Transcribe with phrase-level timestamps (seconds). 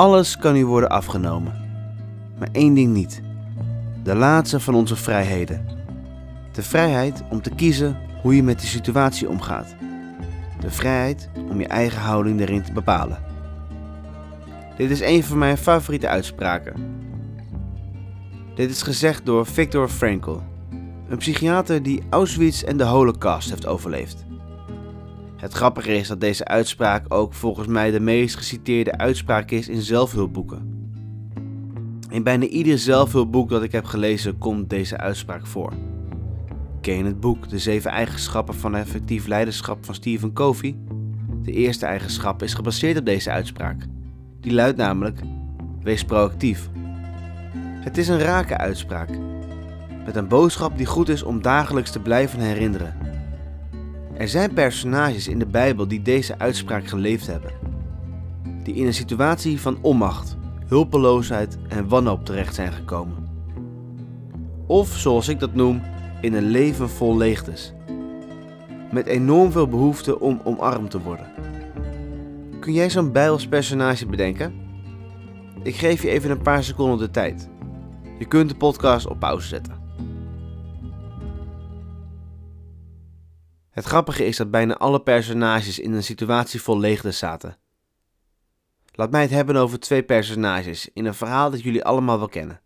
[0.00, 1.52] Alles kan u worden afgenomen.
[2.38, 3.22] Maar één ding niet.
[4.02, 5.66] De laatste van onze vrijheden.
[6.52, 9.74] De vrijheid om te kiezen hoe je met de situatie omgaat.
[10.60, 13.18] De vrijheid om je eigen houding erin te bepalen.
[14.76, 16.74] Dit is een van mijn favoriete uitspraken.
[18.54, 20.38] Dit is gezegd door Viktor Frankl,
[21.08, 24.24] een psychiater die Auschwitz en de Holocaust heeft overleefd.
[25.40, 29.82] Het grappige is dat deze uitspraak ook volgens mij de meest geciteerde uitspraak is in
[29.82, 30.90] zelfhulpboeken.
[32.10, 35.72] In bijna ieder zelfhulpboek dat ik heb gelezen komt deze uitspraak voor.
[36.80, 40.76] Ken het boek De Zeven Eigenschappen van Effectief Leiderschap van Stephen Covey?
[41.42, 43.86] De eerste eigenschap is gebaseerd op deze uitspraak.
[44.40, 45.20] Die luidt namelijk:
[45.82, 46.68] Wees proactief.
[47.80, 49.08] Het is een rake uitspraak,
[50.04, 52.94] met een boodschap die goed is om dagelijks te blijven herinneren.
[54.20, 57.52] Er zijn personages in de Bijbel die deze uitspraak geleefd hebben,
[58.62, 63.28] die in een situatie van onmacht, hulpeloosheid en wanhoop terecht zijn gekomen.
[64.66, 65.82] Of zoals ik dat noem,
[66.20, 67.72] in een leven vol leegtes,
[68.90, 71.26] met enorm veel behoefte om omarmd te worden.
[72.58, 74.54] Kun jij zo'n Bijbels personage bedenken?
[75.62, 77.48] Ik geef je even een paar seconden de tijd.
[78.18, 79.79] Je kunt de podcast op pauze zetten.
[83.70, 87.56] Het grappige is dat bijna alle personages in een situatie vol leegte zaten.
[88.92, 92.60] Laat mij het hebben over twee personages in een verhaal dat jullie allemaal wel kennen.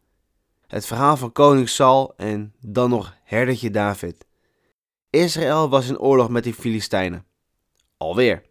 [0.66, 4.26] Het verhaal van koning Saul en dan nog herdertje David.
[5.10, 7.24] Israël was in oorlog met de Filistijnen.
[7.96, 8.42] Alweer.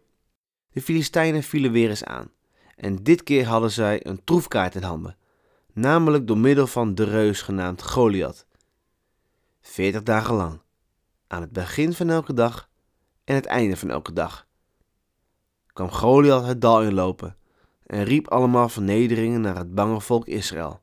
[0.72, 2.30] De Filistijnen vielen weer eens aan.
[2.76, 5.16] En dit keer hadden zij een troefkaart in handen.
[5.72, 8.46] Namelijk door middel van de reus genaamd Goliath.
[9.60, 10.63] Veertig dagen lang
[11.34, 12.68] aan het begin van elke dag
[13.24, 14.46] en het einde van elke dag.
[15.72, 17.36] kwam Goliath het dal inlopen
[17.86, 20.80] en riep allemaal vernederingen naar het bange volk Israël.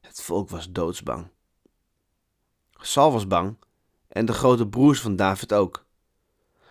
[0.00, 1.26] Het volk was doodsbang.
[2.72, 3.56] Saul was bang
[4.08, 5.84] en de grote broers van David ook.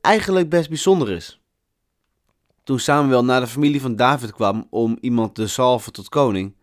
[0.02, 1.42] Eigenlijk best bijzonder is.
[2.63, 6.56] Toen Samuel naar de familie van David kwam om iemand te salven tot koning,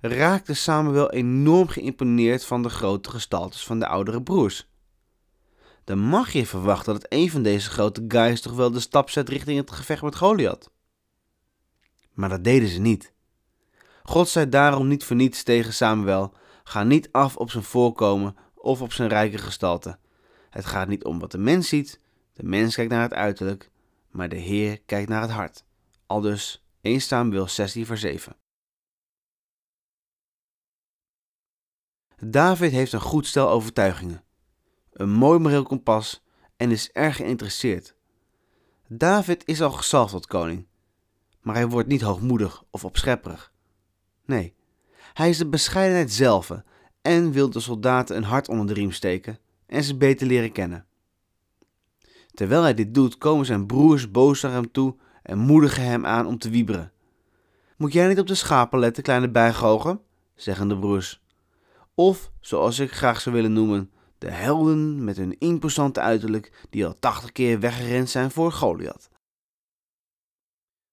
[0.00, 4.67] raakte Samuel enorm geïmponeerd van de grote gestaltes van de oudere broers
[5.88, 9.28] dan mag je verwachten dat een van deze grote guys toch wel de stap zet
[9.28, 10.70] richting het gevecht met Goliath.
[12.12, 13.12] Maar dat deden ze niet.
[14.02, 16.34] God zei daarom niet voor niets tegen Samuel:
[16.64, 19.98] ga niet af op zijn voorkomen of op zijn rijke gestalte.
[20.50, 22.00] Het gaat niet om wat de mens ziet,
[22.32, 23.70] de mens kijkt naar het uiterlijk,
[24.10, 25.64] maar de Heer kijkt naar het hart.
[26.06, 28.36] Aldus 1 Samuel 16 vers 7.
[32.24, 34.26] David heeft een goed stel overtuigingen
[34.98, 36.24] een mooi moreel kompas
[36.56, 37.94] en is erg geïnteresseerd.
[38.88, 40.66] David is al gezalfd tot koning,
[41.40, 43.52] maar hij wordt niet hoogmoedig of opschepperig.
[44.24, 44.54] Nee,
[45.12, 46.52] hij is de bescheidenheid zelf
[47.02, 50.86] en wil de soldaten een hart onder de riem steken en ze beter leren kennen.
[52.34, 56.26] Terwijl hij dit doet, komen zijn broers boos naar hem toe en moedigen hem aan
[56.26, 56.92] om te wieberen.
[57.76, 60.00] Moet jij niet op de schapen letten, kleine bijgogen?
[60.34, 61.22] zeggen de broers.
[61.94, 66.98] Of, zoals ik graag zou willen noemen, de helden met hun imposante uiterlijk die al
[66.98, 69.08] tachtig keer weggerend zijn voor Goliath.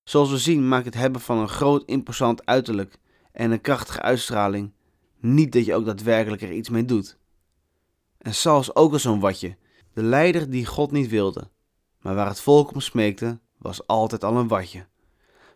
[0.03, 2.97] Zoals we zien maakt het hebben van een groot imposant uiterlijk
[3.31, 4.73] en een krachtige uitstraling
[5.19, 7.17] niet dat je ook daadwerkelijk er iets mee doet.
[8.17, 9.57] En Saul is ook al zo'n watje,
[9.93, 11.49] de leider die God niet wilde,
[11.99, 14.87] maar waar het volk om smeekte, was altijd al een watje.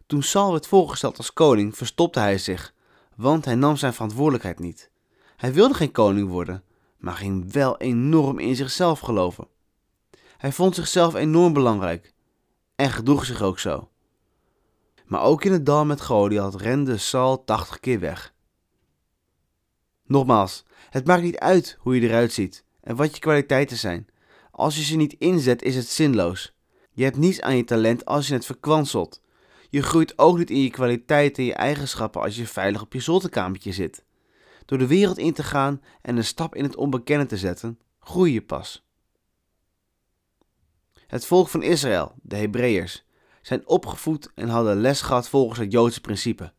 [0.05, 2.73] Toen Saul werd voorgesteld als koning, verstopte hij zich,
[3.15, 4.91] want hij nam zijn verantwoordelijkheid niet.
[5.35, 6.63] Hij wilde geen koning worden,
[6.99, 9.47] maar ging wel enorm in zichzelf geloven.
[10.37, 12.13] Hij vond zichzelf enorm belangrijk
[12.75, 13.89] en gedroeg zich ook zo.
[15.05, 18.33] Maar ook in het dal met Goliath rende Saul tachtig keer weg.
[20.05, 24.07] Nogmaals, het maakt niet uit hoe je eruit ziet en wat je kwaliteiten zijn.
[24.51, 26.53] Als je ze niet inzet, is het zinloos.
[26.91, 29.21] Je hebt niets aan je talent als je het verkwanselt.
[29.69, 32.99] Je groeit ook niet in je kwaliteiten en je eigenschappen als je veilig op je
[32.99, 34.03] zolderkamertje zit.
[34.69, 38.33] Door de wereld in te gaan en een stap in het onbekende te zetten, groei
[38.33, 38.87] je pas.
[41.07, 43.05] Het volk van Israël, de Hebreeërs,
[43.41, 46.53] zijn opgevoed en hadden les gehad volgens het Joodse principe.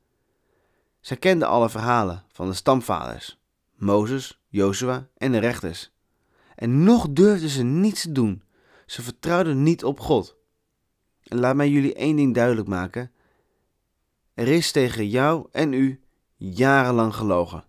[1.01, 3.41] Zij kenden alle verhalen van de stamvaders,
[3.75, 5.93] Mozes, Jozua en de rechters.
[6.55, 8.43] En nog durfden ze niets te doen.
[8.87, 10.37] Ze vertrouwden niet op God.
[11.23, 13.13] En laat mij jullie één ding duidelijk maken.
[14.35, 16.01] Er is tegen jou en u
[16.37, 17.69] jarenlang gelogen.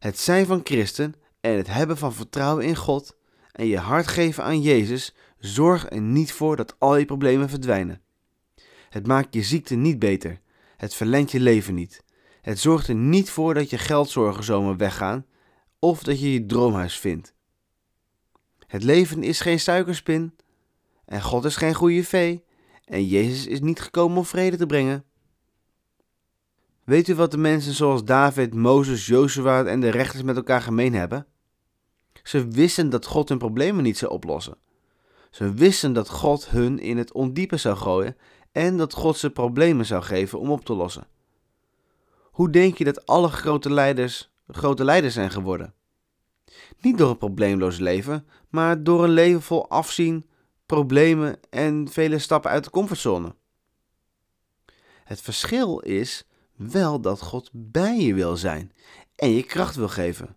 [0.00, 3.16] Het zijn van christen en het hebben van vertrouwen in God
[3.52, 8.02] en je hart geven aan Jezus zorgt er niet voor dat al je problemen verdwijnen.
[8.88, 10.40] Het maakt je ziekte niet beter.
[10.76, 12.04] Het verlengt je leven niet.
[12.40, 15.26] Het zorgt er niet voor dat je geldzorgen zomaar weggaan
[15.78, 17.34] of dat je je droomhuis vindt.
[18.66, 20.36] Het leven is geen suikerspin
[21.04, 22.44] en God is geen goede vee
[22.84, 25.04] en Jezus is niet gekomen om vrede te brengen.
[26.90, 30.94] Weet u wat de mensen zoals David, Mozes, Jozua en de rechters met elkaar gemeen
[30.94, 31.26] hebben?
[32.22, 34.56] Ze wisten dat God hun problemen niet zou oplossen.
[35.30, 38.16] Ze wisten dat God hun in het ondiepe zou gooien
[38.52, 41.06] en dat God ze problemen zou geven om op te lossen.
[42.22, 45.74] Hoe denk je dat alle grote leiders grote leiders zijn geworden?
[46.80, 50.30] Niet door een probleemloos leven, maar door een leven vol afzien,
[50.66, 53.34] problemen en vele stappen uit de comfortzone.
[55.04, 56.24] Het verschil is
[56.68, 58.72] wel dat God bij je wil zijn
[59.16, 60.36] en je kracht wil geven.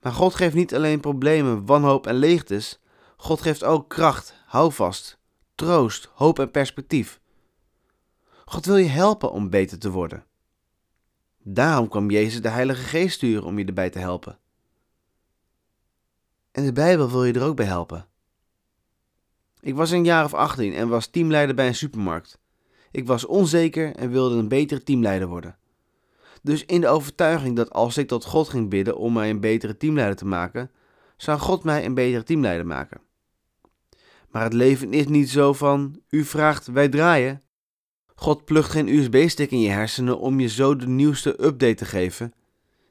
[0.00, 2.80] Maar God geeft niet alleen problemen, wanhoop en leegtes,
[3.16, 5.18] God geeft ook kracht, houvast,
[5.54, 7.20] troost, hoop en perspectief.
[8.44, 10.24] God wil je helpen om beter te worden.
[11.42, 14.38] Daarom kwam Jezus de Heilige Geest sturen om je erbij te helpen.
[16.52, 18.06] En de Bijbel wil je er ook bij helpen.
[19.60, 22.38] Ik was een jaar of 18 en was teamleider bij een supermarkt.
[22.96, 25.56] Ik was onzeker en wilde een betere teamleider worden.
[26.42, 29.76] Dus in de overtuiging dat als ik tot God ging bidden om mij een betere
[29.76, 30.70] teamleider te maken,
[31.16, 33.00] zou God mij een betere teamleider maken.
[34.30, 37.42] Maar het leven is niet zo van u vraagt, wij draaien.
[38.14, 42.32] God plugt geen USB-stick in je hersenen om je zo de nieuwste update te geven.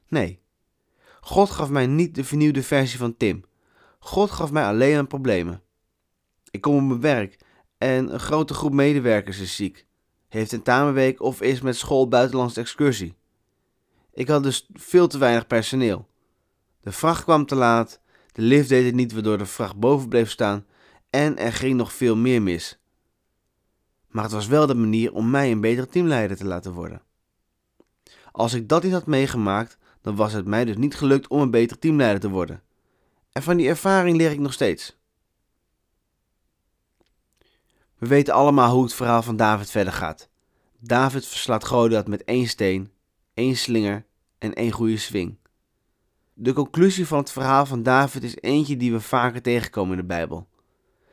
[0.07, 0.39] Nee,
[1.21, 3.43] God gaf mij niet de vernieuwde versie van Tim.
[3.99, 5.61] God gaf mij alleen maar problemen.
[6.51, 7.37] Ik kom op mijn werk
[7.77, 9.84] en een grote groep medewerkers is ziek,
[10.35, 13.15] heeft een tamenweek of is met school buitenlandse excursie.
[14.13, 16.07] Ik had dus veel te weinig personeel.
[16.81, 17.99] De vracht kwam te laat,
[18.31, 20.65] de lift deed het niet waardoor de vracht boven bleef staan
[21.09, 22.79] en er ging nog veel meer mis.
[24.07, 27.01] Maar het was wel de manier om mij een betere teamleider te laten worden.
[28.31, 31.51] Als ik dat niet had meegemaakt, dan was het mij dus niet gelukt om een
[31.51, 32.61] betere teamleider te worden.
[33.31, 34.97] En van die ervaring leer ik nog steeds.
[37.97, 40.29] We weten allemaal hoe het verhaal van David verder gaat.
[40.79, 42.91] David verslaat Goliath met één steen,
[43.33, 44.05] één slinger
[44.37, 45.37] en één goede swing.
[46.33, 50.07] De conclusie van het verhaal van David is eentje die we vaker tegenkomen in de
[50.07, 50.47] Bijbel.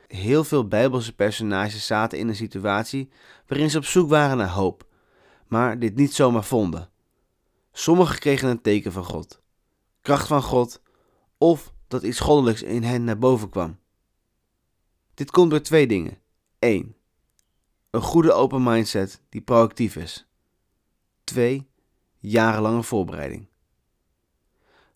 [0.06, 3.10] Heel veel Bijbelse personages zaten in een situatie
[3.46, 4.86] waarin ze op zoek waren naar hoop,
[5.46, 6.90] maar dit niet zomaar vonden.
[7.72, 9.42] Sommigen kregen een teken van God,
[10.00, 10.82] kracht van God
[11.38, 13.78] of dat iets goddelijks in hen naar boven kwam.
[15.14, 16.21] Dit komt door twee dingen.
[16.62, 16.94] 1.
[17.90, 20.26] Een goede open mindset die proactief is.
[21.24, 21.68] 2.
[22.18, 23.48] Jarenlange voorbereiding.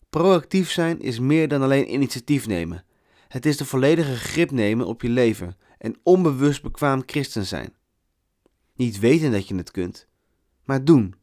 [0.09, 2.85] Proactief zijn is meer dan alleen initiatief nemen.
[3.27, 7.73] Het is de volledige grip nemen op je leven en onbewust bekwaam christen zijn.
[8.75, 10.07] Niet weten dat je het kunt,
[10.63, 11.15] maar doen.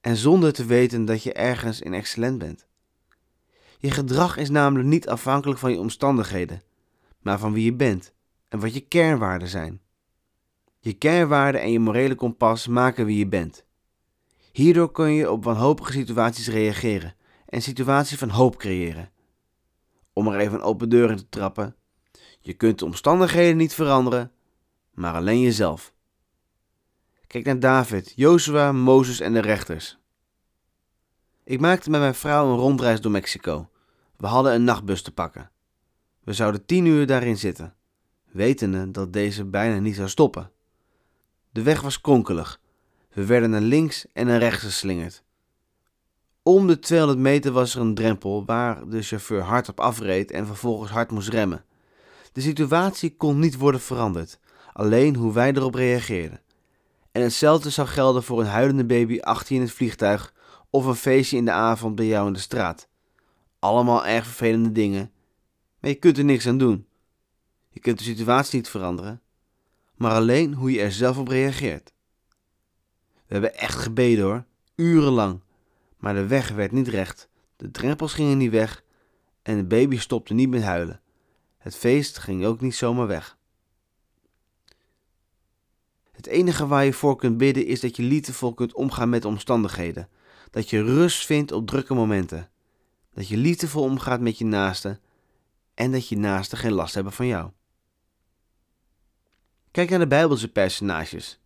[0.00, 2.66] En zonder te weten dat je ergens in excellent bent.
[3.78, 6.62] Je gedrag is namelijk niet afhankelijk van je omstandigheden,
[7.18, 8.13] maar van wie je bent
[8.54, 9.80] en wat je kernwaarden zijn.
[10.80, 13.64] Je kernwaarden en je morele kompas maken wie je bent.
[14.52, 17.14] Hierdoor kun je op wanhopige situaties reageren
[17.46, 19.10] en situaties van hoop creëren.
[20.12, 21.76] Om er even een open deur in te trappen.
[22.40, 24.32] Je kunt de omstandigheden niet veranderen,
[24.92, 25.94] maar alleen jezelf.
[27.26, 29.98] Kijk naar David, Jozua, Mozes en de rechters.
[31.44, 33.70] Ik maakte met mijn vrouw een rondreis door Mexico.
[34.16, 35.50] We hadden een nachtbus te pakken.
[36.24, 37.74] We zouden tien uur daarin zitten,
[38.34, 40.50] wetende dat deze bijna niet zou stoppen.
[41.50, 42.60] De weg was kronkelig.
[43.12, 45.22] We werden naar links en naar rechts geslingerd.
[46.42, 50.46] Om de 200 meter was er een drempel waar de chauffeur hard op afreed en
[50.46, 51.64] vervolgens hard moest remmen.
[52.32, 54.38] De situatie kon niet worden veranderd,
[54.72, 56.40] alleen hoe wij erop reageerden.
[57.12, 60.34] En hetzelfde zou gelden voor een huilende baby achter in het vliegtuig
[60.70, 62.88] of een feestje in de avond bij jou in de straat.
[63.58, 65.10] Allemaal erg vervelende dingen,
[65.80, 66.86] maar je kunt er niks aan doen.
[67.74, 69.22] Je kunt de situatie niet veranderen,
[69.94, 71.92] maar alleen hoe je er zelf op reageert.
[73.26, 75.40] We hebben echt gebeden hoor, urenlang,
[75.96, 78.84] maar de weg werd niet recht, de drempels gingen niet weg
[79.42, 81.00] en de baby stopte niet met huilen.
[81.58, 83.38] Het feest ging ook niet zomaar weg.
[86.12, 89.28] Het enige waar je voor kunt bidden is dat je liefdevol kunt omgaan met de
[89.28, 90.08] omstandigheden.
[90.50, 92.50] Dat je rust vindt op drukke momenten.
[93.14, 95.00] Dat je liefdevol omgaat met je naasten
[95.74, 97.50] en dat je naasten geen last hebben van jou.
[99.74, 101.40] Kijk naar de Bijbelse personages.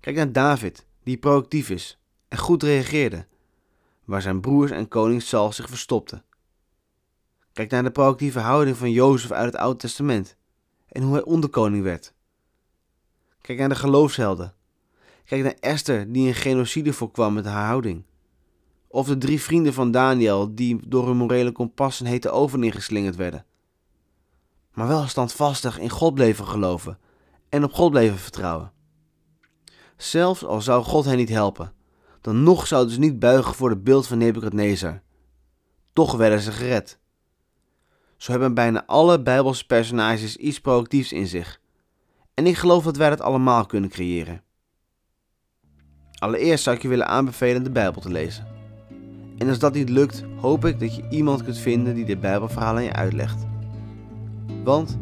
[0.00, 1.98] Kijk naar David, die proactief is
[2.28, 3.26] en goed reageerde,
[4.04, 6.24] waar zijn broers en koning Saul zich verstopten.
[7.52, 10.36] Kijk naar de proactieve houding van Jozef uit het Oude Testament
[10.88, 12.14] en hoe hij onderkoning werd.
[13.40, 14.54] Kijk naar de geloofshelden.
[15.24, 18.04] Kijk naar Esther, die een genocide voorkwam met haar houding.
[18.88, 23.16] Of de drie vrienden van Daniel, die door hun morele kompas een hete oven ingeslingerd
[23.16, 23.44] werden.
[24.72, 26.98] Maar wel standvastig in God bleven geloven
[27.54, 28.72] en op God bleven vertrouwen.
[29.96, 31.72] Zelfs al zou God hen niet helpen,
[32.20, 35.02] dan nog zouden ze niet buigen voor het beeld van Nebukadnezar.
[35.92, 36.98] Toch werden ze gered.
[38.16, 41.60] Zo hebben bijna alle Bijbelse personages iets productiefs in zich.
[42.34, 44.42] En ik geloof dat wij dat allemaal kunnen creëren.
[46.18, 48.46] Allereerst zou ik je willen aanbevelen de Bijbel te lezen.
[49.38, 52.76] En als dat niet lukt, hoop ik dat je iemand kunt vinden die de Bijbelverhalen
[52.76, 53.46] aan je uitlegt.
[54.64, 54.98] Want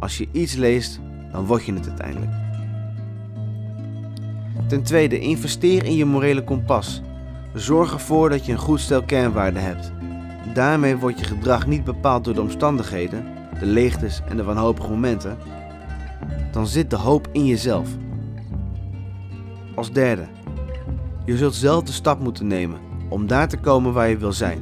[0.00, 1.00] als je iets leest,
[1.32, 2.32] dan word je het uiteindelijk.
[4.66, 7.02] Ten tweede, investeer in je morele kompas.
[7.54, 9.92] Zorg ervoor dat je een goed stel kernwaarden hebt.
[10.54, 13.24] Daarmee wordt je gedrag niet bepaald door de omstandigheden,
[13.58, 15.38] de leegtes en de wanhopige momenten.
[16.52, 17.88] Dan zit de hoop in jezelf.
[19.74, 20.26] Als derde,
[21.24, 24.58] je zult zelf de stap moeten nemen om daar te komen waar je wil zijn.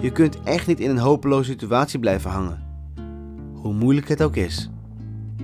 [0.00, 2.62] Je kunt echt niet in een hopeloze situatie blijven hangen.
[3.54, 4.70] Hoe moeilijk het ook is,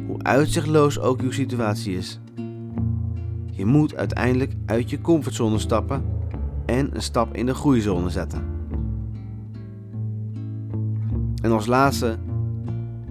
[0.06, 2.20] hoe uitzichtloos ook uw situatie is.
[3.50, 6.04] Je moet uiteindelijk uit je comfortzone stappen
[6.66, 8.54] en een stap in de groeizone zetten.
[11.42, 12.18] En als laatste,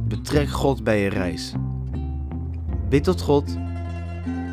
[0.08, 1.54] betrek God bij je reis.
[2.90, 3.58] Bid tot God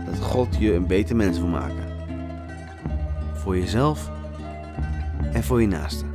[0.06, 1.90] dat God je een beter mens wil maken.
[3.34, 4.10] Voor jezelf
[5.32, 6.11] en voor je naasten.